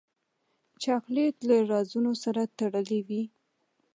چاکلېټ 0.83 1.35
له 1.49 1.55
رازونو 1.71 2.11
سره 2.23 2.41
تړلی 2.59 2.99
وي. 3.07 3.23